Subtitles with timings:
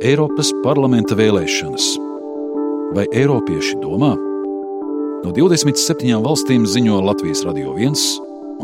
[0.00, 1.90] Eiropas parlamenta vēlēšanas.
[2.96, 4.14] Vai Eiropieši domā?
[5.20, 8.00] No 27 valstīm ziņo Latvijas Radio 1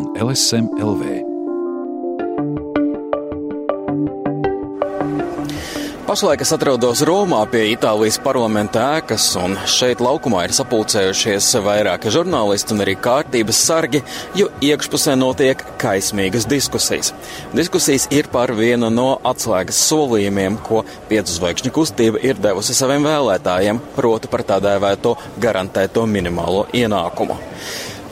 [0.01, 1.36] un LSM LV.
[6.17, 12.73] Pašlaik es atrodos Romā pie Itālijas parlamenta ēkas, un šeit laukumā ir sapulcējušies vairāki žurnālisti
[12.73, 14.01] un arī kārtības sargi,
[14.33, 17.13] jo iekšpusē notiek kaismīgas diskusijas.
[17.53, 23.83] Diskusijas ir par vienu no atslēgas solījumiem, ko piecu zvaigžņu kustība ir devusi saviem vēlētājiem,
[23.99, 27.37] proti par tā dēvēto garantēto minimālo ienākumu.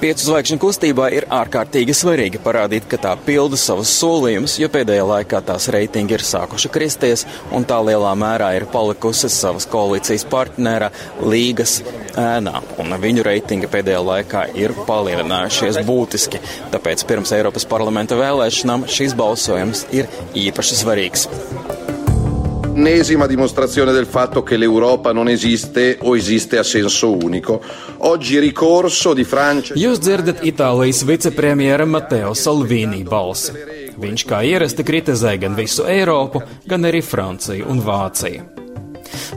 [0.04, 5.38] Piecu zvaigžņu kustībā ir ārkārtīgi svarīgi parādīt, ka tā pilda savus solījumus, jo pēdējā laikā
[5.48, 7.22] tās reitingi ir sākuši kristies,
[7.56, 10.90] un tā lielā mērā ir palikusi savas koalīcijas partnera
[11.24, 11.78] līgas
[12.20, 16.42] ēnā, un viņu reitingi pēdējā laikā ir palielinājušies būtiski.
[16.76, 20.12] Tāpēc pirms Eiropas parlamenta vēlēšanām šis balsojums ir
[20.44, 21.24] īpaši svarīgs
[22.74, 27.62] l'ennesima dimostrazione del fatto che l'Europa non esiste o esiste a senso unico.
[27.98, 29.74] Oggi ricorso di Francia.
[29.74, 33.54] Jūs dzirdat Itālijas vicepremjera Mateo Salvini balsi.
[33.94, 38.42] Viņš kā ierasti kritizē gan visu Eiropu, gan arī Franciju un Vāciju.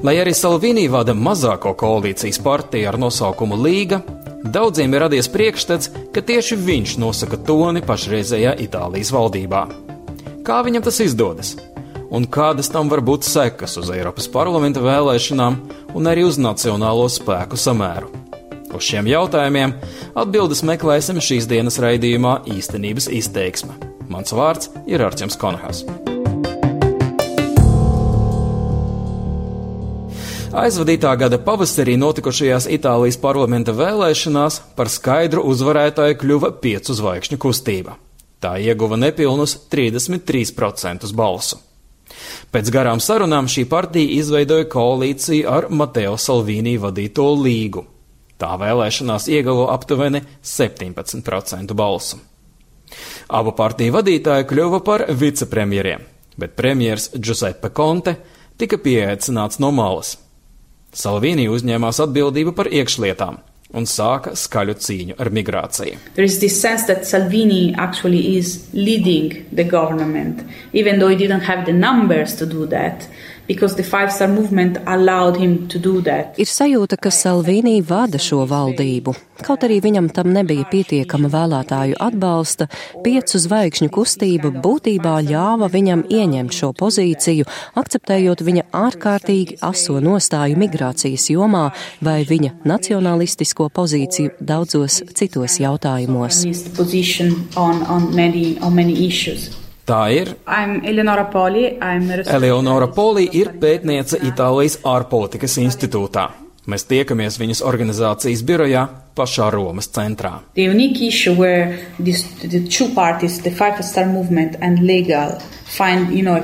[0.02, 4.02] Lai arī Salvini vada mazāko koalīcijas partiju ar nosaukumu Līga,
[4.44, 9.68] daudziem ir radies priekšstats, ka tieši viņš nosaka toni pašreizējā Itālijas valdībā.
[10.42, 11.54] Kā viņam tas izdodas?
[12.10, 15.60] Un kādas tam var būt sekas uz Eiropas parlamenta vēlēšanām
[15.98, 18.12] un arī uz nacionālo spēku samēru.
[18.76, 19.74] Uz šiem jautājumiem
[20.18, 23.78] atbildes meklēsim šīs dienas raidījumā īstenības izteiksme.
[24.12, 25.84] Mans vārds ir Arčuns Konhas.
[30.58, 37.94] Aizvadītā gada pavasarī notikušajās Itālijas parlamenta vēlēšanās par skaidru uzvarētāju kļuva piecu zvaigžņu kustība.
[38.42, 41.67] Tā ieguva nepilnus 33% balsu.
[42.52, 47.84] Pēc garām sarunām šī partija izveidoja koalīciju ar Mateo Salvīnī vadīto līgu.
[48.40, 52.22] Tā vēlēšanās ieguva aptuveni 17% balsu.
[53.28, 56.06] Abu partiju vadītāji kļuva par vicepremjeriem,
[56.40, 58.16] bet premjers Giuseppe Conte
[58.58, 60.16] tika pieaicināts no malas.
[60.96, 63.42] Salvīnī uzņēmās atbildību par iekšlietām,
[63.76, 65.98] un sāka skaļu cīņu ar migrāciju.
[67.06, 72.66] Salvini actually is leading the government, even though he didn't have the numbers to do
[72.68, 73.08] that.
[76.42, 79.14] Ir sajūta, ka Salvīnī vada šo valdību.
[79.46, 82.68] Kaut arī viņam tam nebija pietiekama vēlētāju atbalsta,
[83.06, 87.48] piecu zvaigžņu kustība būtībā ļāva viņam ieņemt šo pozīciju,
[87.80, 91.70] akceptējot viņa ārkārtīgi aso nostāju migrācijas jomā
[92.04, 96.44] vai viņa nacionalistisko pozīciju daudzos citos jautājumos.
[99.88, 100.34] Tā ir
[100.84, 101.64] Eleonora Poli.
[102.28, 106.26] Eleonora Poli ir pētniece Itālijas ārpolitikas institūtā.
[106.68, 108.84] Mēs tiekamies viņas organizācijas birojā
[109.18, 110.38] pašā Romas centrā.
[111.98, 113.52] These, the parties, the
[115.68, 116.38] find, you know,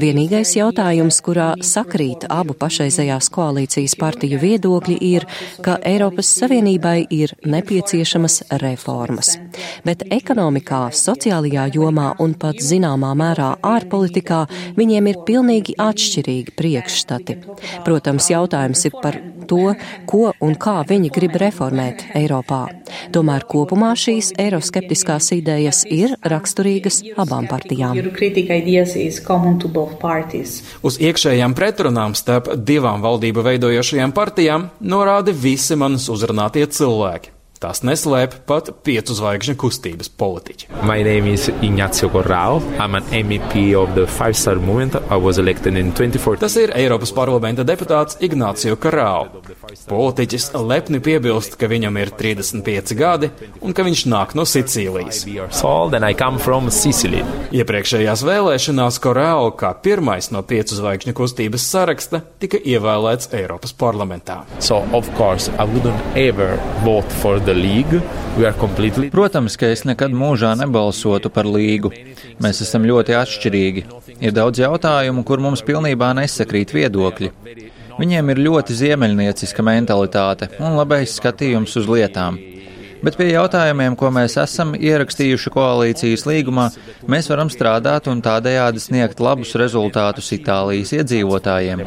[0.00, 5.26] Vienīgais jautājums, kurā sakrīt abu pašreizējās koalīcijas partiju viedokļi, ir,
[5.64, 9.34] ka Eiropas Savienībai ir nepieciešamas reformas.
[9.84, 14.44] Bet ekonomikā, sociālajā jomā un pat zināmā mērā ārpolitikā
[14.78, 17.38] viņiem ir pilnīgi atšķirīgi priekšstati.
[17.86, 19.74] Protams, jautājums ir par to,
[20.10, 22.62] ko un kā viņi grib reformēt Eiropā.
[23.14, 28.00] Tomēr kopumā šīs eiroskeptiskās idejas ir raksturīgas abām partijām.
[30.84, 37.43] Uz iekšējām pretrunām starp divām valdību veidojošajām partijām norāda visi manas uzrunātie cilvēki.
[37.64, 40.66] Tās neslēp pat piecu zvaigžņu kustības politiķi.
[40.84, 42.58] My name is Ignacio Corrao.
[42.76, 44.98] I'm an MEP of the Five Star Movement.
[45.08, 46.42] I was elected in 24.
[46.42, 49.40] Tas ir Eiropas parlamenta deputāts Ignacio Corrao.
[49.88, 53.30] Politiķis lepni piebilst, ka viņam ir 35 gadi
[53.64, 55.24] un ka viņš nāk no Sicīlijas.
[57.54, 64.42] Iepriekšējās vēlēšanās Corrao kā pirmais no piecu zvaigžņu kustības saraksta tika ievēlēts Eiropas parlamentā.
[64.60, 67.53] So, of course, I wouldn't ever vote for the
[68.60, 69.10] Completely...
[69.14, 71.92] Protams, ka es nekad mūžā nebalsotu par līgu.
[72.42, 73.84] Mēs esam ļoti atšķirīgi.
[74.20, 77.30] Ir daudz jautājumu, kur mums pilnībā nesakrīt viedokļi.
[77.94, 82.40] Viņiem ir ļoti ziemeļnieciska mentalitāte un labais skatījums uz lietām.
[83.04, 86.70] Bet pie jautājumiem, ko mēs esam ierakstījuši koalīcijas līgumā,
[87.10, 91.84] mēs varam strādāt un tādējādi sniegt labus rezultātus Itālijas iedzīvotājiem.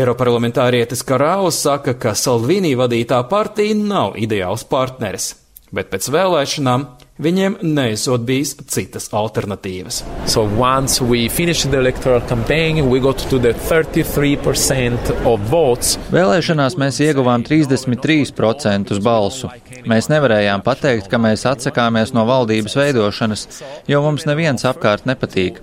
[0.00, 5.32] Eiroparlamentārietis Karāls saka, ka Salvini vadītā partija nav ideāls partneris,
[5.72, 6.84] bet pēc vēlēšanām
[7.20, 10.02] viņiem neesot bijis citas alternatīvas.
[10.30, 15.96] So once we finish the electoral campaign, we got to the 33% of votes.
[16.14, 19.50] Vēlēšanās mēs ieguvām 33% balsu.
[19.88, 23.46] Mēs nevarējām pateikt, ka mēs atsakāmies no valdības veidošanas,
[23.88, 25.60] jo mums neviens apkārt nepatīk.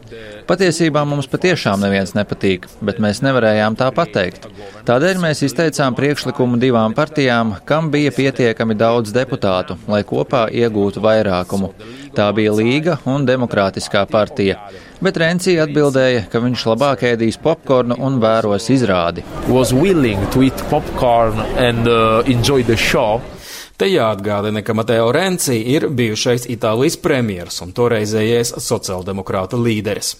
[0.47, 4.47] Patiesībā mums patiešām neviens nepatīk, bet mēs nevarējām tā pateikt.
[4.87, 11.03] Tādēļ mēs izteicām priekšlikumu divām partijām, kam bija pietiekami daudz deputātu, lai kopā iegūtu
[11.47, 11.73] vairākumu.
[12.15, 14.57] Tā bija Līga un Demokrātiskā partija.
[15.01, 19.23] Bet Rencija atbildēja, ka viņš labāk ēdīs popkornu un vēros izrādi.
[21.57, 22.23] And, uh,
[23.77, 30.15] Te jāatgādina, ka Mateo Renci ir bijušais Itālijas premjeras un toreizējais sociāldemokrāta līderis.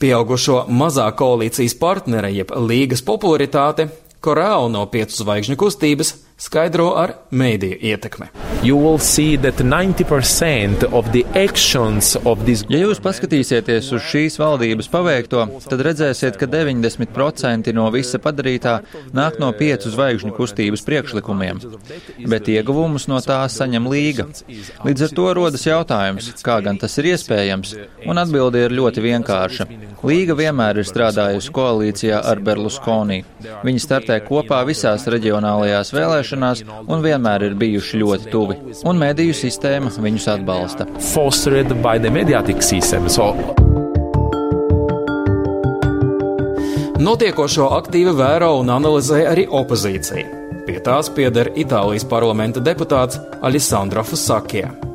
[0.00, 3.90] Pieaugušo mazā koalīcijas partnere, jeb līgas popularitāte,
[4.20, 8.49] Korāo no piecu zvaigžņu kustības skaidro ar mēdīju ietekmi.
[12.44, 12.60] This...
[12.68, 18.74] Ja jūs paskatīsieties uz šīs valdības paveikto, tad redzēsiet, ka 90% no visa padarītā
[19.16, 21.62] nāk no piecu zvaigžņu kustības priekšlikumiem,
[22.28, 24.28] bet ieguvumus no tā saņem līga.
[24.84, 27.72] Līdz ar to rodas jautājums, kā gan tas ir iespējams,
[28.04, 29.68] un atbilde ir ļoti vienkārša.
[30.04, 33.22] Līga vienmēr ir strādājusi koalīcijā ar Berlusconi.
[33.64, 39.92] Viņi startē kopā visās reģionālajās vēlēšanās un vienmēr ir bijuši ļoti tuvi, un mediju sistēma
[39.94, 40.86] viņus atbalsta.
[47.00, 50.36] Notiekošo aktīvi vēro un analizē arī opozīcija.
[50.66, 54.89] Pie tās pieder Itālijas parlamenta deputāts Alessandro Fusakija.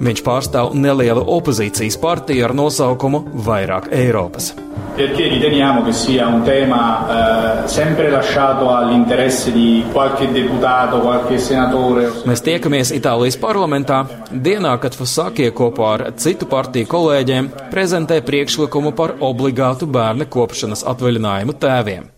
[0.00, 4.54] Viņš pārstāv nelielu opozīcijas partiju ar nosaukumu Vairāk Eiropas
[5.00, 12.10] perché riteniamo che sia un tema eh, sempre lasciato all'interesse di qualche deputato, qualche senatore.
[12.28, 19.16] Mēs tiekamies Itālijas parlamentā dienā, kad Fusakie kopā ar citu partiju kolēģiem prezentē priekšlikumu par
[19.24, 22.10] obligātu bērnu kopšanas atvaļinājumu tēviem.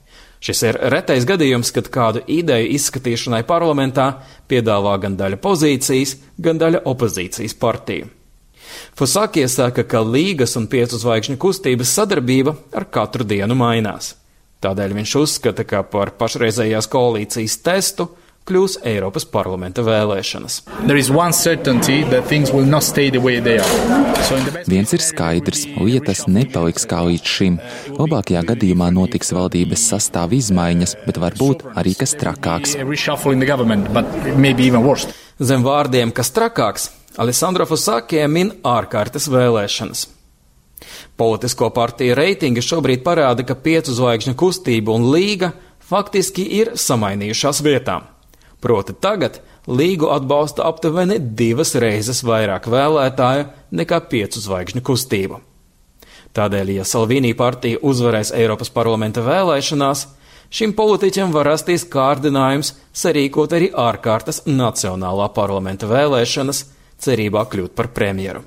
[0.43, 4.09] Šis ir retais gadījums, kad kādu ideju izskatīšanai parlamentā
[4.51, 8.09] piedāvā gan daļa pozīcijas, gan daļa opozīcijas partiju.
[8.99, 14.17] Fusākie saka, ka līgas un piecu zvaigžņu kustības sadarbība ar katru dienu mainās.
[14.63, 18.09] Tādēļ viņš uzskata, ka par pašreizējās koalīcijas testu
[18.49, 20.59] kļūs Eiropas parlamenta vēlēšanas.
[24.27, 24.71] So best...
[24.71, 27.59] Viens ir skaidrs, lietas nepaliks kā līdz šim.
[27.99, 32.77] Labākajā gadījumā notiks valdības sastāv izmaiņas, bet varbūt arī kas trakāks.
[35.43, 36.91] Zem vārdiem, kas trakāks,
[37.23, 40.07] Alessandro Fusakē min ārkārtas vēlēšanas.
[41.19, 45.53] Politisko partiju reitingi šobrīd parāda, ka piecu zvaigžņu kustība un līga
[45.93, 48.12] faktiski ir samainījušās vietām.
[48.63, 55.41] Proti tagad līgu atbalsta aptuveni divas reizes vairāk vēlētāju nekā piecu zvaigžņu kustību.
[56.33, 60.07] Tādēļ, ja Salvīnī partija uzvarēs Eiropas parlamenta vēlēšanās,
[60.49, 66.65] šim politiķam var rasties kārdinājums sarīkot arī ārkārtas nacionālā parlamenta vēlēšanas,
[67.03, 68.47] cerībā kļūt par premjeru.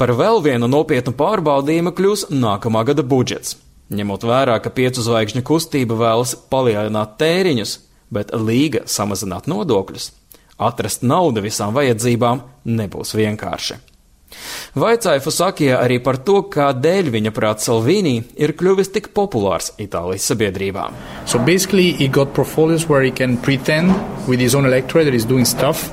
[0.00, 3.58] Par vēl vienu nopietnu pārbaudījumu kļūs nākamā gada budžets.
[3.90, 7.76] Ņemot vērā, ka piecu zvaigžņu kustība vēlas palielināt tēriņus,
[8.10, 10.10] bet līga samazināt nodokļus,
[10.60, 13.78] atrast naudu visām vajadzībām nebūs vienkārši.
[14.78, 20.84] Vaicāja Fusakija arī par to, kādēļ viņa prāt Salvini ir kļuvis tik populārs Itālijas sabiedrībā.
[21.26, 23.90] So basically he got portfolios where he can pretend
[24.28, 25.90] with his own electorate that he's doing stuff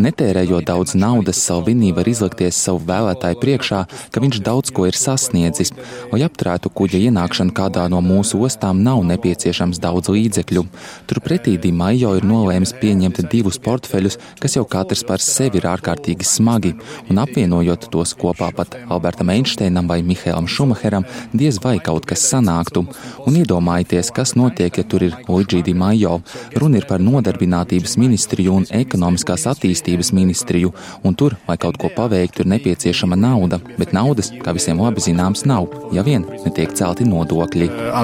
[0.00, 5.74] Netērējot daudz naudas, Salvini var izlikties savu vēlētāju priekšā, ka viņš daudz ko ir sasniedzis,
[6.08, 10.62] lai apturētu kuģa ienākšanu kādā no mūsu ostām nav nepieciešams daudz līdzekļu.
[11.10, 16.72] Turpretī Dimaijo ir nolēmis pieņemt divus portfeļus, kas jau katrs par sevi ir ārkārtīgi smagi,
[17.12, 21.04] un apvienojot tos kopā pat Albertam Einsteinam vai Mihēlam Šumacheram,
[21.36, 22.86] diez vai kaut kas sanāktu.
[23.28, 26.22] Un iedomājieties, kas notiek, ja tur ir Luigi Dimaijo.
[26.56, 30.72] Runa ir par nodarbinātības ministriju un ekonomiskā ekonomiskās attīstības ministriju,
[31.04, 35.44] un tur, lai kaut ko paveiktu, ir nepieciešama nauda, bet naudas, kā visiem labi zināms,
[35.46, 37.66] nav, ja vien netiek celti nodokļi.
[37.66, 37.96] Uh,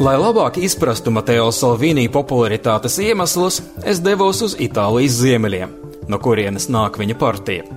[0.00, 5.68] Lai labāk izprastu Mateo Salvini popularitātes iemeslus, es devos uz Itālijas ziemeļiem,
[6.08, 7.68] no kurienes nāk viņa partija.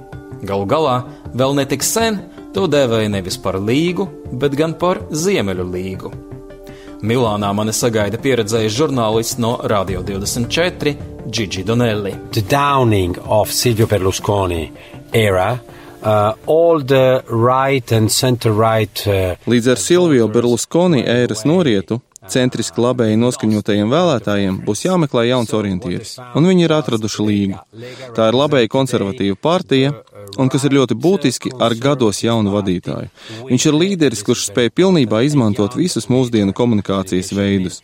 [0.44, 1.03] Galu galā,
[1.36, 2.22] vēl netik sen
[2.54, 4.06] To dēvēja nevis par līgu,
[4.38, 6.12] bet gan par Ziemeļu līgu.
[7.04, 10.94] Milānā mani sagaida pieredzējis žurnālists no Radio 24
[11.34, 12.14] Gigi Donelli.
[12.32, 14.68] The downing of Silvio Berlusconi
[15.12, 15.56] era
[16.04, 16.34] Uh,
[17.32, 25.25] right right, uh, Līdz ar Silvio Berlusconi ēras norietu centriski labēji noskaņotajiem vēlētājiem būs jāmeklē
[25.27, 27.60] jauns orientieris, un viņi ir atraduši līgu.
[28.15, 29.94] Tā ir labēji konservatīva partija,
[30.38, 33.12] un kas ir ļoti būtiski, ar gados jaunu vadītāju.
[33.50, 37.82] Viņš ir līderis, kurš spēj pilnībā izmantot visus mūsdienu komunikācijas veidus.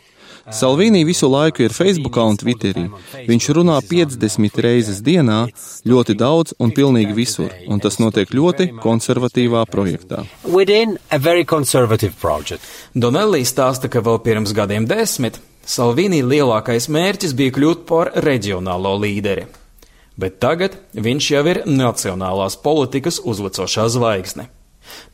[0.48, 2.86] Salvīnī visu laiku ir Facebookā un Twitterī.
[3.28, 5.42] Viņš runā 50 reizes dienā,
[5.84, 10.24] ļoti daudz un pilnīgi visur, un tas notiek ļoti konservatīvā projektā.
[12.94, 19.44] Donelli stāsta, ka vēl pirms gadiem desmit Salvīnī lielākais mērķis bija kļūt par reģionālo līderi.
[20.20, 24.48] Bet tagad viņš jau ir nacionālās politikas uzlicošā zvaigzne.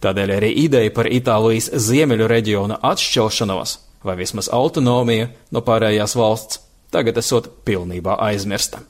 [0.00, 3.74] Tādēļ arī ideja par Itālijas ziemeļu reģiona atšķelšanos
[4.06, 6.60] vai vismaz autonomija no pārējās valsts,
[6.94, 8.82] tagad esot pilnībā aizmirsta.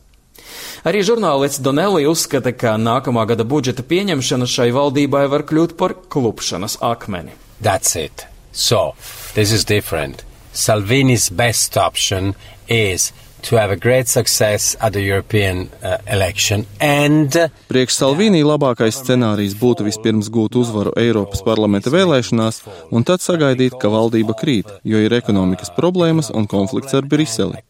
[0.87, 6.79] Arī žurnālists Donelli uzskata, ka nākamā gada budžeta pieņemšana šai valdībai var kļūt par klupšanas
[6.85, 7.35] akmeni.
[7.61, 8.27] That's it.
[8.53, 8.95] So,
[9.35, 10.23] this is different.
[10.53, 12.35] Salvini's best option
[12.69, 18.43] is to have a great success at the European uh, election and uh, Priekš Salvīnī
[18.47, 24.71] labākais scenārijs būtu vispirms gūt uzvaru Eiropas parlamenta vēlēšanās un tad sagaidīt, ka valdība krīt,
[24.85, 27.63] jo ir ekonomikas problēmas un konflikts ar Briseli.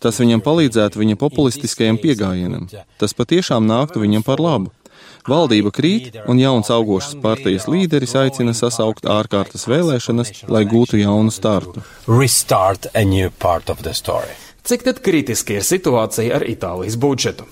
[0.00, 2.70] Tas viņam palīdzētu viņa populistiskajam piegājienam.
[2.98, 4.72] Tas patiešām nāktu viņam par labu.
[5.24, 11.80] Valdība krīt, un jauns augošas partijas līderis aicina sasaukt ārkārtas vēlēšanas, lai gūtu jaunu startu.
[14.64, 17.44] Cik tad kritiski ir situācija ar Itālijas budžetu?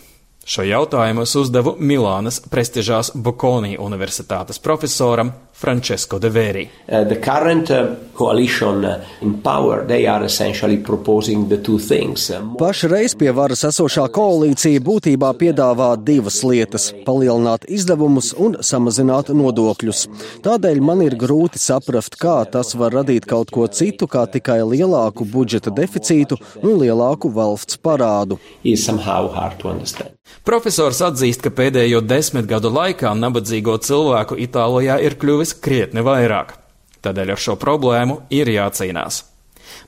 [0.49, 6.69] Šo jautājumu es uzdevu Milānas prestižās Bokonī universitātes profesoram Francesco De Veri.
[6.89, 12.31] Uh, the current uh, coalition uh, in power, they are essentially proposing the two things.
[12.31, 20.09] Uh, Pašreiz pie varas esošā koalīcija būtībā piedāvā divas lietas- palielināt izdevumus un samazināt nodokļus.
[20.43, 25.23] Tādēļ man ir grūti saprast, kā tas var radīt kaut ko citu, kā tikai lielāku
[25.37, 28.41] budžeta deficītu un lielāku valsts parādu.
[30.43, 36.57] Profesors atzīst, ka pēdējo desmit gadu laikā nabadzīgo cilvēku Itālijā ir kļuvis krietni vairāk.
[37.03, 39.21] Tādēļ ar šo problēmu ir jācīnās.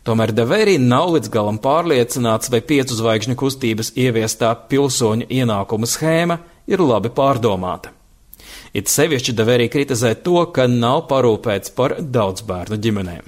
[0.07, 6.39] Tomēr Devērī nav līdz galam pārliecināts, vai piecu zvaigžņu kustības ieviestā pilsoņu ienākumu schēma
[6.71, 7.91] ir labi pārdomāta.
[8.75, 13.27] It sevišķi Devērī kritizē to, ka nav parūpēts par daudz bērnu ģimenēm.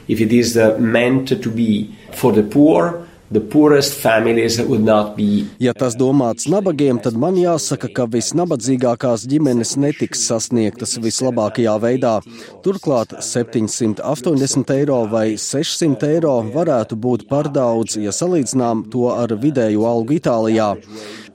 [5.63, 12.15] Ja tas domāts nabagiem, tad man jāsaka, ka visnabadzīgākās ģimenes netiks sasniegtas vislabākajā veidā.
[12.63, 19.89] Turklāt 780 eiro vai 600 eiro varētu būt par daudz, ja salīdzinām to ar vidēju
[19.91, 20.77] algu Itālijā.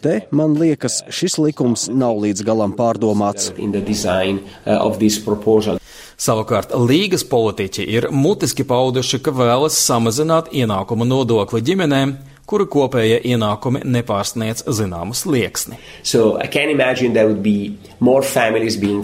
[0.02, 3.52] Te, man liekas, šis likums nav līdz galam pārdomāts.
[6.22, 12.14] Savukārt līgas politiķi ir mutiski pauduši, ka vēlas samazināt ienākumu nodokli ģimenēm,
[12.50, 15.78] kuru kopējie ienākumi nepārsniec zināmu slieksni.
[16.04, 16.36] So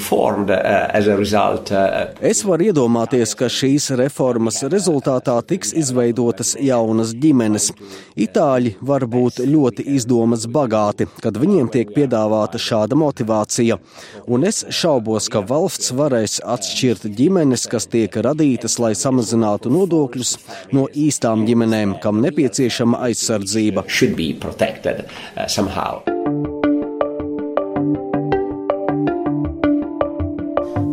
[0.04, 7.70] formed, uh, result, uh, es varu iedomāties, ka šīs reformas rezultātā tiks izveidotas jaunas ģimenes.
[8.18, 13.80] Itāļi var būt ļoti izdomas bagāti, kad viņiem tiek piedāvāta šāda motivācija.
[14.28, 20.36] Un es šaubos, ka valsts varēs atšķirt ģimenes, kas tiek radītas, lai samazinātu nodokļus,
[20.76, 23.84] no īstām ģimenēm, kam nepieciešama aizsardzība aizsardzība.
[23.88, 25.48] Uh,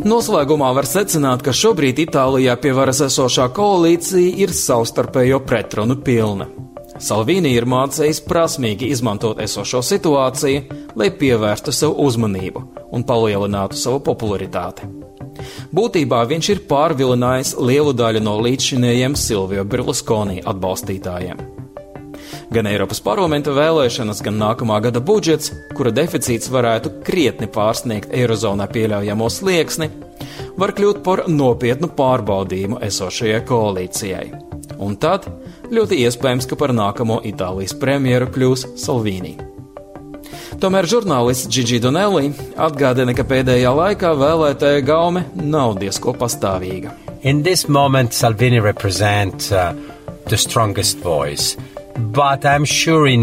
[0.04, 6.50] Noslēgumā var secināt, ka šobrīd Itālijā pie varas esošā koalīcija ir savstarpējo pretrunu pilna.
[7.00, 10.62] Salvini ir mācījis prasmīgi izmantot esošo situāciju,
[10.94, 12.62] lai pievērstu sev uzmanību
[12.94, 14.86] un palielinātu savu popularitāti.
[15.74, 21.53] Būtībā viņš ir pārvilinājis lielu daļu no līdzšinējiem Silvio Berlusconi atbalstītājiem.
[22.54, 29.26] Gan Eiropas parlamenta vēlēšanas, gan nākamā gada budžets, kura deficīts varētu krietni pārsniegt Eirozonā pieļaujamo
[29.26, 29.88] slieksni,
[30.60, 34.28] var kļūt par nopietnu pārbaudījumu esošajai koalīcijai.
[34.78, 35.26] Un tad
[35.74, 39.34] ļoti iespējams, ka par nākamo Itālijas premjeru kļūs Salvīni.
[40.62, 46.94] Tomēr žurnālists Gigi Donelli atgādina, ka pēdējā laikā vēlētāja gaume nav diezko pastāvīga.
[47.26, 49.72] In this moment, Salvini represents uh,
[50.30, 51.56] the strongest voice.
[52.64, 53.16] Sure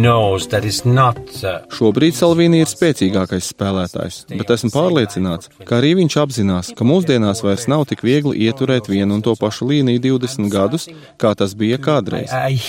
[0.86, 1.60] not, uh...
[1.76, 7.68] Šobrīd Salvīni ir spēcīgākais spēlētājs, bet esmu pārliecināts, ka arī viņš apzinās, ka mūsdienās vairs
[7.72, 10.88] nav tik viegli ieturēt vienu un to pašu līniju 20 gadus,
[11.20, 12.32] kā tas bija kādreiz.
[12.32, 12.60] I, I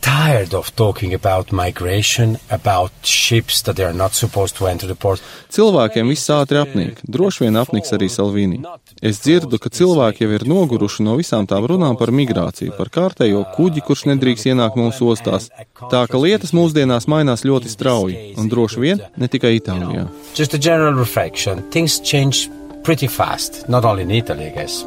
[0.00, 4.94] tired of talking about migration, about ships that they are not supposed to enter the
[4.94, 5.22] port.
[5.50, 8.60] Cilvēkiem viss ātri apnīk, droši vien apniks arī Salvini.
[9.02, 13.44] Es dzirdu, ka cilvēki jau ir noguruši no visām tām runām par migrāciju, par kārtējo
[13.56, 15.50] kuģi, kurš nedrīkst ienākt mūsu ostās.
[15.90, 20.06] Tā ka lietas mūsdienās mainās ļoti strauji, un droši vien ne tikai Itālijā.
[20.36, 21.64] Just a general reflection.
[21.70, 22.48] Things change
[22.84, 24.84] pretty fast, not only in Italy, I guess.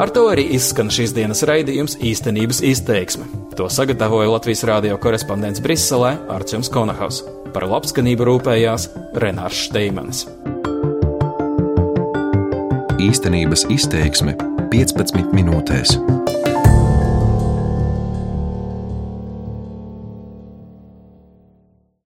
[0.00, 3.28] Ar to arī izskan šīs dienas raidījums īstenības izteiksme.
[3.58, 7.22] To sagatavoja Latvijas rādio korespondents Briselē Arčuns Konahaus.
[7.52, 8.88] Par labskanību rūpējās
[9.20, 10.24] Renārs Šteimanis.
[13.02, 14.36] Īstenības izteiksme
[14.72, 15.98] 15 minūtēs.